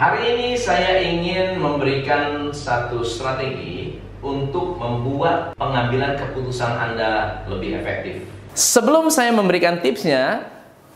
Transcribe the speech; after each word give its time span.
Hari 0.00 0.32
ini 0.32 0.50
saya 0.56 0.96
ingin 1.04 1.60
memberikan 1.60 2.48
satu 2.56 3.04
strategi 3.04 4.00
untuk 4.24 4.80
membuat 4.80 5.52
pengambilan 5.60 6.16
keputusan 6.16 6.72
Anda 6.72 7.44
lebih 7.44 7.76
efektif. 7.76 8.24
Sebelum 8.56 9.12
saya 9.12 9.28
memberikan 9.28 9.76
tipsnya, 9.84 10.48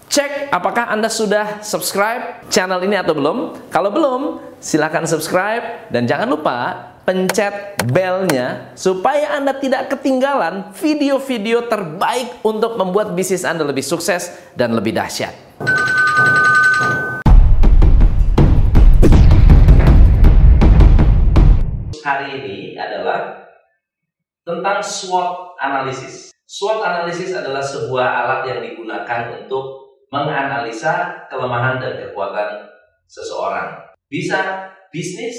cek 0.08 0.48
apakah 0.48 0.88
Anda 0.88 1.12
sudah 1.12 1.60
subscribe 1.60 2.48
channel 2.48 2.80
ini 2.80 2.96
atau 2.96 3.12
belum. 3.12 3.68
Kalau 3.68 3.92
belum, 3.92 4.40
silahkan 4.56 5.04
subscribe 5.04 5.92
dan 5.92 6.08
jangan 6.08 6.32
lupa 6.32 6.88
pencet 7.04 7.76
belnya 7.84 8.72
supaya 8.72 9.36
Anda 9.36 9.52
tidak 9.60 9.92
ketinggalan 9.92 10.72
video-video 10.80 11.68
terbaik 11.68 12.40
untuk 12.40 12.80
membuat 12.80 13.12
bisnis 13.12 13.44
Anda 13.44 13.68
lebih 13.68 13.84
sukses 13.84 14.32
dan 14.56 14.72
lebih 14.72 14.96
dahsyat. 14.96 15.36
Tentang 24.44 24.78
SWOT 24.84 25.56
analisis. 25.56 26.30
SWOT 26.44 26.84
analisis 26.84 27.32
adalah 27.32 27.64
sebuah 27.64 28.04
alat 28.04 28.40
yang 28.44 28.60
digunakan 28.60 29.40
untuk 29.40 29.96
menganalisa 30.12 31.26
kelemahan 31.32 31.80
dan 31.80 31.98
kekuatan 31.98 32.68
seseorang. 33.08 33.80
Bisa 34.06 34.70
bisnis, 34.92 35.34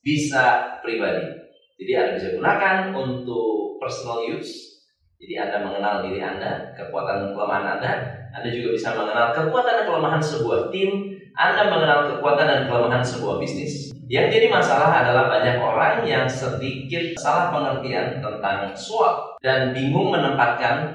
bisa 0.00 0.80
pribadi. 0.80 1.28
Jadi 1.76 1.92
Anda 1.92 2.12
bisa 2.16 2.28
gunakan 2.40 2.76
untuk 2.96 3.76
personal 3.76 4.24
use. 4.24 4.82
Jadi 5.20 5.36
Anda 5.36 5.60
mengenal 5.60 6.08
diri 6.08 6.20
Anda, 6.24 6.72
kekuatan 6.72 7.14
dan 7.22 7.30
kelemahan 7.36 7.66
Anda. 7.78 7.92
Anda 8.32 8.48
juga 8.48 8.72
bisa 8.72 8.96
mengenal 8.96 9.36
kekuatan 9.36 9.72
dan 9.80 9.84
kelemahan 9.84 10.22
sebuah 10.24 10.72
tim. 10.72 11.20
Anda 11.36 11.68
mengenal 11.68 12.16
kekuatan 12.16 12.46
dan 12.48 12.60
kelemahan 12.64 13.04
sebuah 13.04 13.36
bisnis. 13.36 13.95
Yang 14.06 14.38
jadi 14.38 14.46
masalah 14.54 15.02
adalah 15.02 15.26
banyak 15.26 15.58
orang 15.58 16.06
yang 16.06 16.30
sedikit 16.30 17.18
salah 17.18 17.50
pengertian 17.50 18.22
tentang 18.22 18.70
SWOT 18.70 19.42
dan 19.42 19.74
bingung 19.74 20.14
menempatkan 20.14 20.94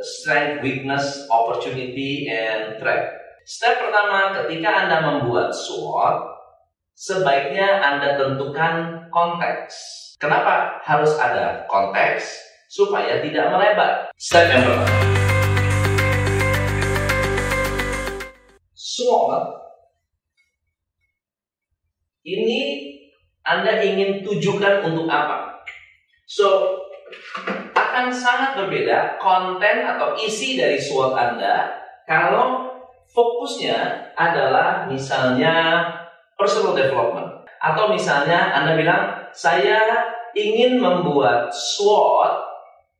strength, 0.00 0.64
weakness, 0.64 1.28
opportunity, 1.28 2.24
and 2.32 2.80
threat. 2.80 3.12
Step 3.44 3.84
pertama 3.84 4.32
ketika 4.32 4.64
Anda 4.64 5.04
membuat 5.04 5.52
SWOT, 5.52 6.32
sebaiknya 6.96 7.84
Anda 7.84 8.16
tentukan 8.16 9.04
konteks. 9.12 9.76
Kenapa 10.16 10.80
harus 10.88 11.12
ada 11.20 11.68
konteks? 11.68 12.32
Supaya 12.72 13.20
tidak 13.20 13.52
melebar. 13.52 14.08
Step 14.16 14.48
yang 14.48 14.64
pertama. 14.64 14.88
SWOT 18.72 19.62
ini 22.22 22.90
Anda 23.42 23.82
ingin 23.82 24.22
tujukan 24.22 24.86
untuk 24.86 25.10
apa? 25.10 25.58
So, 26.26 26.78
akan 27.74 28.08
sangat 28.08 28.56
berbeda 28.56 29.20
konten 29.20 29.84
atau 29.84 30.16
isi 30.16 30.56
dari 30.56 30.80
SWOT 30.80 31.12
Anda 31.12 31.68
kalau 32.08 32.72
fokusnya 33.12 34.10
adalah 34.16 34.88
misalnya 34.88 35.84
personal 36.38 36.72
development 36.72 37.44
atau 37.60 37.92
misalnya 37.92 38.56
Anda 38.56 38.78
bilang 38.80 39.02
saya 39.36 40.08
ingin 40.32 40.80
membuat 40.80 41.52
SWOT 41.52 42.52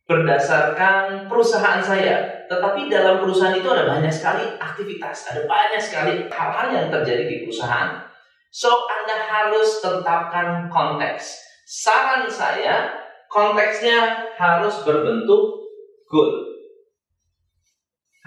berdasarkan 0.04 1.30
perusahaan 1.30 1.80
saya. 1.80 2.44
Tetapi 2.50 2.92
dalam 2.92 3.24
perusahaan 3.24 3.56
itu 3.56 3.64
ada 3.64 3.88
banyak 3.88 4.12
sekali 4.12 4.44
aktivitas, 4.60 5.32
ada 5.32 5.48
banyak 5.48 5.80
sekali 5.80 6.28
hal-hal 6.28 6.68
yang 6.68 6.86
terjadi 6.92 7.24
di 7.24 7.36
perusahaan. 7.48 8.11
So, 8.52 8.68
Anda 8.84 9.16
harus 9.16 9.80
tetapkan 9.80 10.68
konteks. 10.68 11.40
Saran 11.64 12.28
saya, 12.28 12.92
konteksnya 13.32 14.28
harus 14.36 14.84
berbentuk 14.84 15.72
goal. 16.04 16.52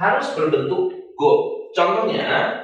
Harus 0.01 0.33
berbentuk 0.33 0.89
goal. 1.13 1.69
Contohnya, 1.77 2.57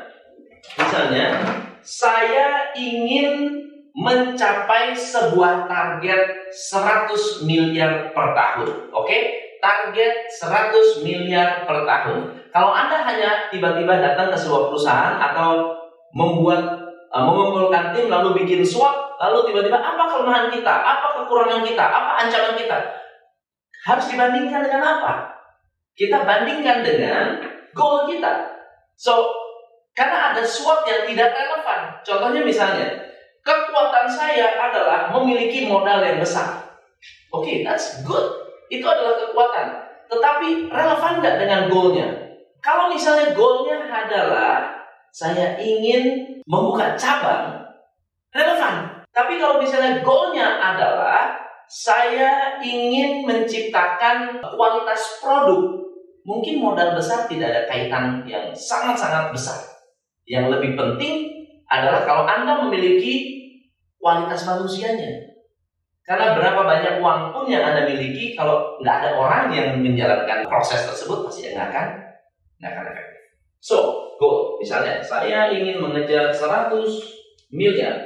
misalnya, 0.73 1.37
saya 1.85 2.73
ingin 2.73 3.61
mencapai 3.93 4.97
sebuah 4.97 5.69
target 5.69 6.49
100 6.49 7.45
miliar 7.45 8.09
per 8.09 8.33
tahun. 8.33 8.89
Oke? 8.89 9.05
Okay? 9.05 9.21
Target 9.61 10.25
100 10.41 11.05
miliar 11.05 11.69
per 11.69 11.85
tahun. 11.85 12.25
Kalau 12.49 12.73
Anda 12.73 13.05
hanya 13.05 13.53
tiba-tiba 13.53 14.01
datang 14.01 14.33
ke 14.33 14.37
sebuah 14.41 14.73
perusahaan 14.73 15.21
atau 15.21 15.77
membuat 16.17 16.90
mengumpulkan 17.19 17.91
tim 17.91 18.07
lalu 18.07 18.43
bikin 18.43 18.63
SWOT 18.63 19.19
lalu 19.19 19.51
tiba-tiba 19.51 19.77
apa 19.77 20.03
kelemahan 20.07 20.47
kita, 20.47 20.73
apa 20.81 21.07
kekurangan 21.19 21.61
kita, 21.61 21.83
apa 21.83 22.11
ancaman 22.23 22.55
kita 22.55 22.77
harus 23.85 24.05
dibandingkan 24.09 24.61
dengan 24.63 24.81
apa? 24.81 25.13
Kita 25.93 26.23
bandingkan 26.23 26.81
dengan 26.81 27.37
goal 27.75 28.07
kita. 28.07 28.47
So, 28.95 29.29
karena 29.91 30.31
ada 30.31 30.41
SWOT 30.41 30.87
yang 30.87 31.01
tidak 31.03 31.35
relevan. 31.35 31.99
Contohnya 32.01 32.41
misalnya, 32.41 32.87
kekuatan 33.43 34.07
saya 34.07 34.55
adalah 34.57 35.11
memiliki 35.11 35.67
modal 35.67 35.99
yang 36.01 36.21
besar. 36.21 36.79
Oke, 37.33 37.45
okay, 37.45 37.55
that's 37.65 38.01
good. 38.05 38.25
Itu 38.71 38.85
adalah 38.87 39.19
kekuatan. 39.19 39.67
Tetapi 40.07 40.71
relevan 40.71 41.13
nggak 41.19 41.35
dengan 41.41 41.61
goalnya? 41.67 42.07
Kalau 42.61 42.93
misalnya 42.93 43.33
goalnya 43.33 43.89
adalah 43.89 44.80
saya 45.11 45.59
ingin 45.59 46.23
membuka 46.47 46.95
cabang, 46.95 47.59
relevan. 48.31 49.03
Tapi 49.11 49.35
kalau 49.35 49.59
misalnya 49.59 49.99
goalnya 49.99 50.55
adalah 50.57 51.35
saya 51.67 52.59
ingin 52.63 53.27
menciptakan 53.27 54.39
kualitas 54.39 55.19
produk, 55.19 55.83
mungkin 56.23 56.63
modal 56.63 56.95
besar 56.95 57.27
tidak 57.27 57.51
ada 57.51 57.63
kaitan 57.67 58.23
yang 58.23 58.55
sangat-sangat 58.55 59.35
besar. 59.35 59.59
Yang 60.23 60.59
lebih 60.59 60.79
penting 60.79 61.27
adalah 61.67 62.07
kalau 62.07 62.23
Anda 62.23 62.67
memiliki 62.67 63.39
kualitas 63.99 64.47
manusianya. 64.47 65.31
Karena 66.01 66.33
berapa 66.33 66.65
banyak 66.65 66.99
uang 66.99 67.31
pun 67.31 67.45
yang 67.47 67.63
Anda 67.63 67.87
miliki, 67.87 68.33
kalau 68.35 68.75
nggak 68.81 68.95
ada 69.03 69.09
orang 69.15 69.53
yang 69.53 69.79
menjalankan 69.79 70.43
proses 70.47 70.87
tersebut, 70.87 71.23
pasti 71.27 71.51
nggak 71.51 71.67
akan, 71.71 71.87
nggak 72.59 72.71
akan 72.73 72.85
efektif. 72.91 73.10
Misalnya, 74.61 75.01
saya 75.01 75.49
ingin 75.49 75.81
mengejar 75.81 76.29
100 76.29 76.69
miliar 77.49 77.97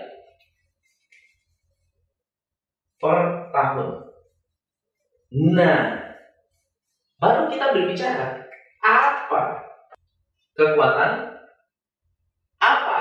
per 2.96 3.52
tahun. 3.52 4.08
Nah, 5.52 5.80
baru 7.20 7.52
kita 7.52 7.76
berbicara 7.76 8.48
apa 8.80 9.42
kekuatan, 10.56 11.12
apa 12.64 13.00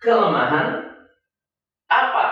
kelemahan, 0.00 0.68
apa 1.92 2.24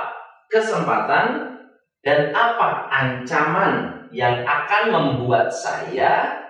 kesempatan, 0.49 1.61
dan 2.01 2.33
apa 2.33 2.89
ancaman 2.89 4.09
yang 4.17 4.41
akan 4.49 4.83
membuat 4.89 5.53
saya 5.53 6.44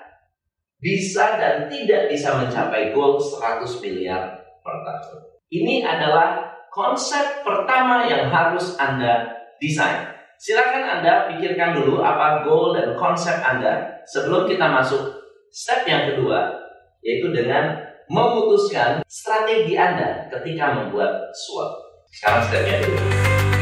bisa 0.84 1.40
dan 1.40 1.64
tidak 1.72 2.12
bisa 2.12 2.36
mencapai 2.36 2.92
goal 2.92 3.16
100 3.16 3.64
miliar 3.80 4.36
per 4.60 4.76
tahun. 4.84 5.18
Ini 5.48 5.80
adalah 5.80 6.44
konsep 6.68 7.40
pertama 7.40 8.04
yang 8.04 8.28
harus 8.28 8.76
Anda 8.76 9.32
desain. 9.56 10.12
Silakan 10.36 11.00
Anda 11.00 11.32
pikirkan 11.32 11.80
dulu 11.80 12.04
apa 12.04 12.44
goal 12.44 12.76
dan 12.76 12.92
konsep 13.00 13.40
Anda 13.40 14.04
sebelum 14.04 14.44
kita 14.44 14.68
masuk 14.68 15.24
step 15.48 15.88
yang 15.88 16.12
kedua, 16.12 16.52
yaitu 17.00 17.32
dengan 17.32 17.80
memutuskan 18.12 19.00
strategi 19.08 19.80
Anda 19.80 20.28
ketika 20.28 20.84
membuat 20.84 21.32
SWOT. 21.32 21.70
Sekarang 22.12 22.44
stepnya 22.44 22.84
dulu. 22.84 23.53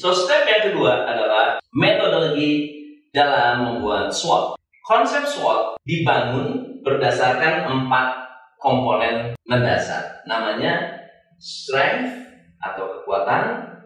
So 0.00 0.16
step 0.16 0.48
yang 0.48 0.72
kedua 0.72 1.04
adalah 1.04 1.60
metodologi 1.76 2.72
dalam 3.12 3.68
membuat 3.68 4.08
SWOT. 4.08 4.56
Konsep 4.80 5.28
SWOT 5.28 5.76
dibangun 5.84 6.80
berdasarkan 6.80 7.68
empat 7.68 8.08
komponen 8.56 9.36
mendasar. 9.44 10.24
Namanya 10.24 11.04
strength 11.36 12.16
atau 12.64 12.96
kekuatan, 12.96 13.76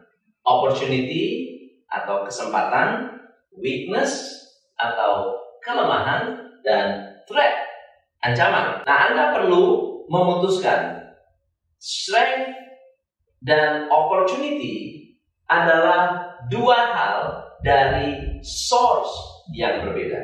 opportunity 0.46 1.50
atau 1.90 2.22
kesempatan, 2.22 3.18
weakness 3.58 4.38
atau 4.78 5.34
kelemahan, 5.66 6.46
dan 6.62 7.10
threat, 7.26 7.58
ancaman. 8.22 8.86
Nah, 8.86 8.98
Anda 9.10 9.34
perlu 9.34 9.82
memutuskan 10.06 11.10
strength 11.82 12.54
dan 13.42 13.90
opportunity 13.90 15.03
adalah 15.62 16.02
dua 16.50 16.78
hal 16.90 17.18
dari 17.62 18.40
source 18.42 19.44
yang 19.54 19.86
berbeda. 19.86 20.20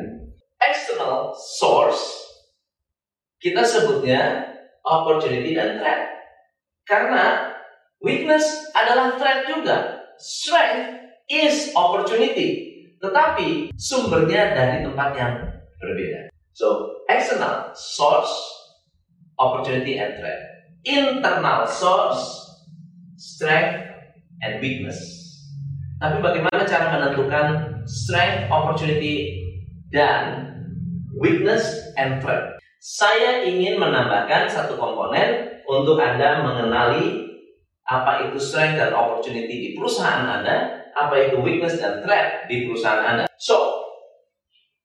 External 0.61 1.33
source 1.33 2.21
kita 3.41 3.65
sebutnya 3.65 4.53
opportunity 4.85 5.57
dan 5.57 5.81
threat. 5.81 6.13
Karena 6.85 7.57
weakness 8.05 8.45
adalah 8.77 9.17
threat 9.17 9.49
juga. 9.49 10.05
Strength 10.21 11.17
is 11.33 11.73
opportunity. 11.73 12.69
Tetapi 13.01 13.73
sumbernya 13.81 14.53
dari 14.53 14.85
tempat 14.85 15.11
yang 15.17 15.33
berbeda. 15.81 16.29
So, 16.53 17.01
external 17.09 17.73
source, 17.73 18.29
opportunity 19.41 19.97
and 19.97 20.21
threat. 20.21 20.41
Internal 20.85 21.65
source, 21.65 22.45
strength 23.17 23.89
and 24.45 24.61
weakness. 24.61 25.20
Tapi 26.01 26.17
bagaimana 26.25 26.65
cara 26.65 26.97
menentukan 26.97 27.77
strength, 27.85 28.49
opportunity, 28.49 29.37
dan 29.93 30.49
weakness 31.21 31.93
and 32.01 32.25
threat? 32.25 32.57
Saya 32.81 33.45
ingin 33.45 33.77
menambahkan 33.77 34.49
satu 34.49 34.81
komponen 34.81 35.61
untuk 35.69 36.01
Anda 36.01 36.41
mengenali 36.41 37.29
apa 37.85 38.33
itu 38.33 38.41
strength 38.41 38.81
dan 38.81 38.97
opportunity 38.97 39.53
di 39.53 39.77
perusahaan 39.77 40.25
Anda, 40.41 40.89
apa 40.97 41.21
itu 41.21 41.37
weakness 41.45 41.77
dan 41.77 42.01
threat 42.01 42.49
di 42.49 42.65
perusahaan 42.65 43.05
Anda. 43.05 43.29
So, 43.37 43.61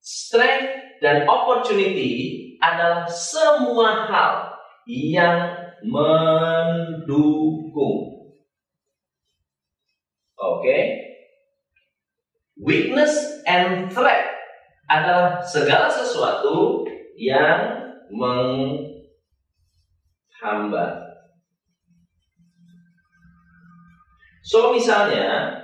strength 0.04 1.00
dan 1.00 1.24
opportunity 1.32 2.44
adalah 2.60 3.08
semua 3.08 4.04
hal 4.12 4.60
yang 4.84 5.64
mendukung. 5.88 7.36
Oke. 10.46 10.62
Okay? 10.62 10.82
Weakness 12.56 13.44
and 13.50 13.92
threat 13.92 14.32
adalah 14.88 15.42
segala 15.42 15.90
sesuatu 15.92 16.86
yang 17.18 17.82
menghambat. 18.14 18.96
So 24.46 24.70
misalnya 24.72 25.58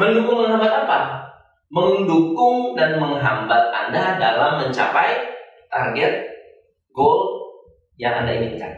mendukung 0.00 0.40
menghambat 0.40 0.72
apa? 0.88 1.00
Mendukung 1.68 2.72
dan 2.76 2.96
menghambat 2.96 3.70
Anda 3.72 4.16
dalam 4.16 4.66
mencapai 4.66 5.30
target 5.68 6.32
goal 6.92 7.48
yang 7.96 8.24
Anda 8.24 8.40
inginkan. 8.40 8.72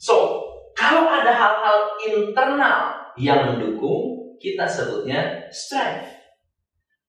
So, 0.00 0.29
ada 1.20 1.32
hal-hal 1.36 1.78
internal 2.00 2.78
yang 3.20 3.52
mendukung, 3.52 4.36
kita 4.40 4.64
sebutnya 4.64 5.48
strength. 5.52 6.08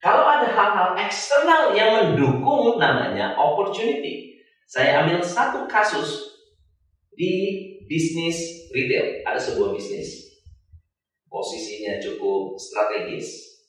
Kalau 0.02 0.26
ada 0.26 0.50
hal-hal 0.50 0.98
eksternal 0.98 1.72
yang 1.78 1.94
mendukung 1.96 2.82
namanya 2.82 3.38
opportunity. 3.38 4.36
Saya 4.66 5.04
ambil 5.04 5.22
satu 5.22 5.70
kasus 5.70 6.42
di 7.14 7.64
bisnis 7.86 8.68
retail. 8.74 9.22
Ada 9.24 9.38
sebuah 9.38 9.78
bisnis. 9.78 10.42
Posisinya 11.30 12.02
cukup 12.02 12.58
strategis. 12.58 13.62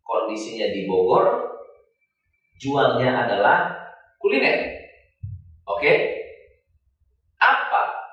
Kondisinya 0.00 0.72
di 0.72 0.88
Bogor. 0.88 1.44
Jualnya 2.56 3.26
adalah 3.26 3.74
kuliner. 4.16 4.80
Oke? 5.68 5.92
Apa 7.36 8.06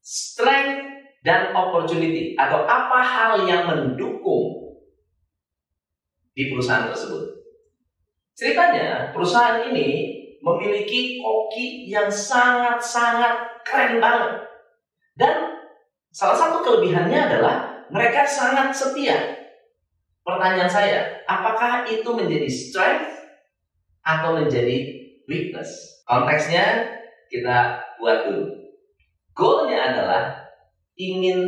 strength 0.00 1.11
dan 1.22 1.54
opportunity 1.54 2.34
atau 2.34 2.66
apa 2.66 2.98
hal 2.98 3.32
yang 3.46 3.66
mendukung 3.66 4.74
di 6.34 6.50
perusahaan 6.50 6.90
tersebut. 6.90 7.46
Ceritanya, 8.34 9.14
perusahaan 9.14 9.62
ini 9.70 10.18
memiliki 10.42 11.22
koki 11.22 11.86
yang 11.86 12.10
sangat-sangat 12.10 13.62
keren 13.62 14.02
banget. 14.02 14.42
Dan 15.14 15.62
salah 16.10 16.34
satu 16.34 16.66
kelebihannya 16.66 17.30
adalah 17.30 17.86
mereka 17.92 18.26
sangat 18.26 18.74
setia. 18.74 19.38
Pertanyaan 20.26 20.70
saya, 20.70 21.22
apakah 21.30 21.86
itu 21.86 22.06
menjadi 22.10 22.48
strength 22.50 23.10
atau 24.02 24.34
menjadi 24.38 24.90
weakness? 25.30 26.02
Konteksnya 26.08 26.90
kita 27.30 27.78
buat 28.02 28.26
dulu. 28.26 28.46
Goalnya 29.36 29.78
adalah 29.92 30.41
ingin 31.10 31.38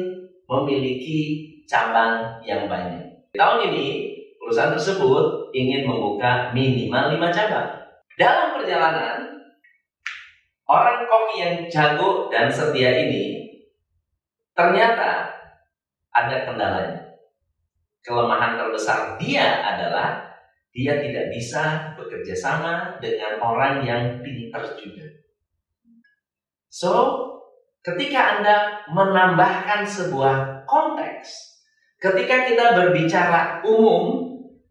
memiliki 0.50 1.50
cabang 1.70 2.42
yang 2.42 2.66
banyak. 2.66 3.02
Tahun 3.34 3.60
ini 3.70 4.14
perusahaan 4.38 4.74
tersebut 4.74 5.50
ingin 5.54 5.86
membuka 5.86 6.50
minimal 6.52 7.14
5 7.14 7.32
cabang. 7.32 7.68
Dalam 8.14 8.58
perjalanan, 8.58 9.18
orang 10.68 11.06
koki 11.08 11.36
yang 11.42 11.56
jago 11.66 12.30
dan 12.30 12.46
setia 12.46 12.94
ini 12.94 13.50
ternyata 14.54 15.34
ada 16.14 16.36
kendalanya. 16.46 17.00
Kelemahan 18.04 18.60
terbesar 18.60 19.16
dia 19.16 19.64
adalah 19.64 20.22
dia 20.74 21.00
tidak 21.00 21.32
bisa 21.32 21.94
bekerja 21.96 22.34
sama 22.36 22.98
dengan 23.00 23.40
orang 23.40 23.80
yang 23.80 24.02
pintar 24.20 24.76
juga. 24.76 25.06
So, 26.68 26.92
ketika 27.84 28.40
Anda 28.40 28.56
menambahkan 28.88 29.84
sebuah 29.84 30.64
konteks, 30.64 31.28
ketika 32.00 32.48
kita 32.48 32.64
berbicara 32.80 33.60
umum, 33.60 34.24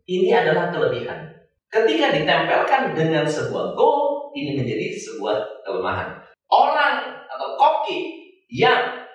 ini 0.09 0.33
adalah 0.33 0.73
kelebihan. 0.73 1.29
Ketika 1.69 2.13
ditempelkan 2.13 2.93
dengan 2.97 3.25
sebuah 3.25 3.77
goal, 3.77 4.33
ini 4.33 4.57
menjadi 4.57 4.93
sebuah 4.97 5.65
kelemahan. 5.65 6.09
Orang 6.49 7.25
atau 7.29 7.57
koki 7.57 8.29
yang 8.49 9.09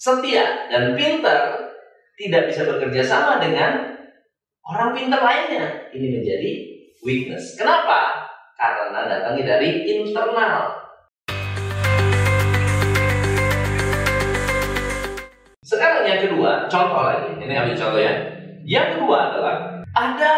setia 0.00 0.68
dan 0.72 0.96
pintar 0.96 1.60
tidak 2.16 2.48
bisa 2.48 2.64
bekerja 2.64 3.04
sama 3.04 3.36
dengan 3.36 4.00
orang 4.64 4.96
pintar 4.96 5.20
lainnya. 5.20 5.92
Ini 5.92 6.06
menjadi 6.20 6.50
weakness. 7.04 7.60
Kenapa? 7.60 8.24
Karena 8.56 9.04
datangnya 9.08 9.56
dari 9.56 9.84
internal. 9.84 10.79
Sekarang 15.70 16.02
yang 16.02 16.18
kedua, 16.26 16.66
contoh 16.66 16.98
lagi. 17.06 17.38
Ini 17.38 17.54
ambil 17.54 17.78
contoh 17.78 18.02
ya. 18.02 18.14
Yang 18.66 18.98
kedua 18.98 19.16
adalah 19.30 19.56
ada 19.94 20.32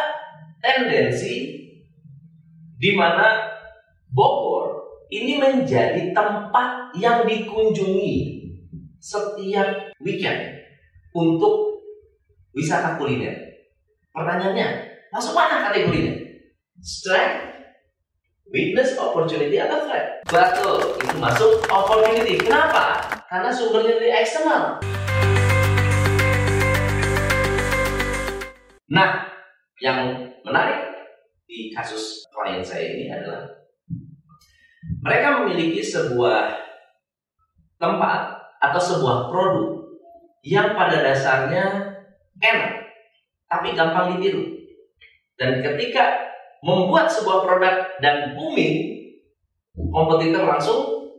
tendensi 0.61 1.57
di 2.77 2.91
mana 2.93 3.49
Bogor 4.13 4.77
ini 5.09 5.41
menjadi 5.41 6.13
tempat 6.13 6.93
yang 7.01 7.25
dikunjungi 7.25 8.45
setiap 9.01 9.97
weekend 10.05 10.61
untuk 11.17 11.81
wisata 12.53 13.01
kuliner. 13.01 13.33
Pertanyaannya, 14.13 14.69
masuk 15.09 15.33
mana 15.33 15.65
kategorinya? 15.73 16.13
Strength, 16.85 17.73
weakness, 18.53 19.01
opportunity, 19.01 19.57
atau 19.57 19.89
threat? 19.89 20.21
Betul, 20.29 21.01
itu 21.01 21.17
masuk 21.17 21.65
opportunity. 21.73 22.37
Kenapa? 22.37 23.01
Karena 23.33 23.49
sumbernya 23.49 23.97
dari 23.97 24.13
eksternal. 24.13 24.92
Nah, 28.93 29.25
yang 29.81 30.29
menarik 30.45 30.93
di 31.49 31.73
kasus 31.73 32.29
klien 32.29 32.61
saya 32.61 32.93
ini 32.93 33.09
adalah 33.09 33.49
mereka 35.01 35.41
memiliki 35.41 35.81
sebuah 35.81 36.53
tempat 37.81 38.21
atau 38.61 38.81
sebuah 38.81 39.33
produk 39.33 39.81
yang 40.45 40.77
pada 40.77 41.01
dasarnya 41.01 41.65
enak 42.37 42.73
tapi 43.49 43.73
gampang 43.73 44.17
ditiru. 44.17 44.45
Dan 45.41 45.65
ketika 45.65 46.29
membuat 46.61 47.09
sebuah 47.09 47.49
produk 47.49 47.75
dan 48.05 48.37
booming, 48.37 49.09
kompetitor 49.89 50.45
langsung 50.47 51.11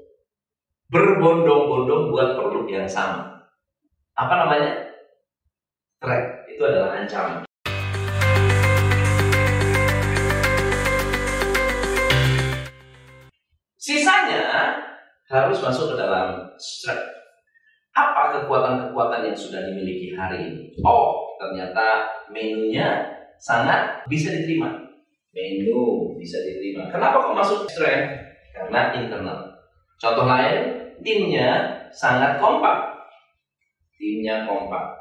berbondong-bondong 0.93 2.13
buat 2.13 2.37
produk 2.37 2.63
yang 2.69 2.87
sama. 2.87 3.49
Apa 4.13 4.45
namanya? 4.45 4.71
Threat. 5.97 6.45
Itu 6.47 6.61
adalah 6.69 7.01
ancaman. 7.01 7.43
Sisanya 13.83 14.79
harus 15.27 15.59
masuk 15.59 15.91
ke 15.91 15.95
dalam 15.99 16.47
strength. 16.55 17.03
Apa 17.91 18.39
kekuatan-kekuatan 18.39 19.27
yang 19.27 19.35
sudah 19.35 19.59
dimiliki 19.67 20.15
hari 20.15 20.39
ini? 20.39 20.63
Oh, 20.87 21.35
ternyata 21.35 22.07
menunya 22.31 23.03
sangat 23.35 24.07
bisa 24.07 24.31
diterima. 24.31 24.71
Menu 25.35 26.15
bisa 26.15 26.39
diterima. 26.47 26.87
Kenapa 26.95 27.27
kok 27.27 27.35
masuk 27.35 27.59
strength? 27.67 28.23
Karena 28.55 28.95
internal. 28.95 29.51
Contoh 29.99 30.31
lain, 30.31 30.95
timnya 31.03 31.75
sangat 31.91 32.39
kompak. 32.39 33.03
Timnya 33.99 34.47
kompak. 34.47 34.95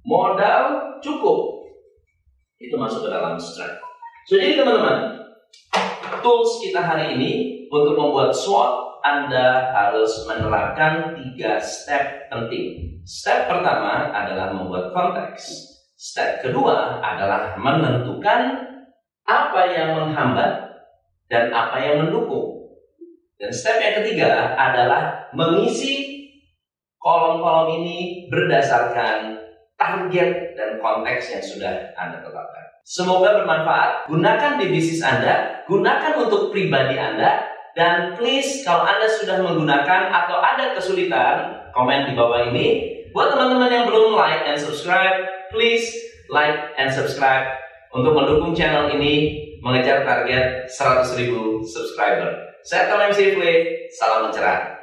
modal 0.00 0.96
cukup. 1.04 1.68
Itu 2.56 2.80
masuk 2.80 3.04
ke 3.04 3.08
dalam 3.12 3.36
strike. 3.36 3.76
So, 4.24 4.40
jadi 4.40 4.56
teman-teman, 4.56 5.19
tools 6.18 6.58
kita 6.58 6.82
hari 6.82 7.14
ini 7.14 7.30
untuk 7.70 7.94
membuat 7.94 8.34
SWOT, 8.34 8.98
Anda 9.06 9.70
harus 9.70 10.26
menerapkan 10.26 11.14
tiga 11.14 11.62
step 11.62 12.26
penting. 12.26 12.98
Step 13.06 13.46
pertama 13.46 14.10
adalah 14.10 14.50
membuat 14.50 14.90
konteks. 14.90 15.70
Step 15.94 16.42
kedua 16.42 16.98
adalah 16.98 17.54
menentukan 17.54 18.66
apa 19.22 19.60
yang 19.70 19.94
menghambat 19.94 20.82
dan 21.30 21.54
apa 21.54 21.78
yang 21.78 22.02
mendukung. 22.02 22.74
Dan 23.38 23.54
step 23.54 23.78
yang 23.78 24.02
ketiga 24.02 24.52
adalah 24.58 25.30
mengisi 25.32 26.10
kolom-kolom 27.00 27.80
ini 27.80 28.28
berdasarkan 28.28 29.38
target 29.80 30.52
dan 30.52 30.76
konteks 30.76 31.32
yang 31.32 31.40
sudah 31.40 31.72
Anda 31.96 32.20
tetapkan. 32.20 32.64
Semoga 32.84 33.40
bermanfaat. 33.40 34.12
Gunakan 34.12 34.60
di 34.60 34.66
bisnis 34.68 35.00
Anda, 35.00 35.64
gunakan 35.64 36.20
untuk 36.20 36.52
pribadi 36.52 37.00
Anda, 37.00 37.48
dan 37.72 38.12
please 38.20 38.60
kalau 38.60 38.84
Anda 38.84 39.08
sudah 39.08 39.40
menggunakan 39.40 40.12
atau 40.12 40.36
ada 40.36 40.76
kesulitan, 40.76 41.64
komen 41.72 42.12
di 42.12 42.12
bawah 42.12 42.52
ini. 42.52 42.66
Buat 43.16 43.34
teman-teman 43.34 43.72
yang 43.72 43.84
belum 43.88 44.14
like 44.14 44.44
and 44.44 44.60
subscribe, 44.60 45.24
please 45.50 45.86
like 46.28 46.76
and 46.78 46.92
subscribe 46.92 47.58
untuk 47.90 48.14
mendukung 48.14 48.54
channel 48.54 48.86
ini 48.92 49.40
mengejar 49.64 50.06
target 50.06 50.70
100.000 50.70 51.30
subscriber. 51.66 52.54
Saya 52.62 52.92
Tom 52.92 53.02
MC 53.02 53.34
salam 53.90 54.28
mencerah. 54.28 54.79